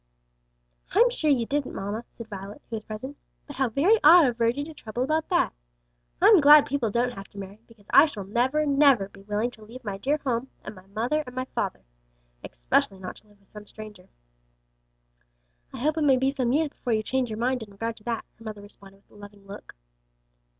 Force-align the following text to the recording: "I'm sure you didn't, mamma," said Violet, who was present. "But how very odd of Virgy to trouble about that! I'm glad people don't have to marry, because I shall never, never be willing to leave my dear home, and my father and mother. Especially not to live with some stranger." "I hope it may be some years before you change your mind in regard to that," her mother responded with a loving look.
"I'm 0.95 1.11
sure 1.11 1.29
you 1.29 1.45
didn't, 1.45 1.75
mamma," 1.75 2.05
said 2.17 2.25
Violet, 2.27 2.63
who 2.71 2.75
was 2.75 2.83
present. 2.83 3.17
"But 3.45 3.57
how 3.57 3.69
very 3.69 3.99
odd 4.03 4.25
of 4.25 4.35
Virgy 4.37 4.63
to 4.65 4.73
trouble 4.73 5.03
about 5.03 5.29
that! 5.29 5.53
I'm 6.19 6.41
glad 6.41 6.65
people 6.65 6.89
don't 6.89 7.13
have 7.13 7.27
to 7.27 7.37
marry, 7.37 7.61
because 7.67 7.85
I 7.93 8.07
shall 8.07 8.23
never, 8.23 8.65
never 8.65 9.09
be 9.09 9.21
willing 9.21 9.51
to 9.51 9.63
leave 9.63 9.83
my 9.83 9.99
dear 9.99 10.17
home, 10.17 10.49
and 10.63 10.73
my 10.73 10.87
father 10.95 11.23
and 11.27 11.35
mother. 11.55 11.83
Especially 12.43 12.97
not 12.97 13.17
to 13.17 13.27
live 13.27 13.39
with 13.39 13.51
some 13.51 13.67
stranger." 13.67 14.09
"I 15.71 15.77
hope 15.77 15.99
it 15.99 16.01
may 16.01 16.17
be 16.17 16.31
some 16.31 16.51
years 16.51 16.69
before 16.69 16.93
you 16.93 17.03
change 17.03 17.29
your 17.29 17.37
mind 17.37 17.61
in 17.61 17.69
regard 17.69 17.95
to 17.97 18.03
that," 18.05 18.25
her 18.39 18.43
mother 18.43 18.61
responded 18.63 18.97
with 19.03 19.11
a 19.11 19.13
loving 19.21 19.45
look. 19.45 19.75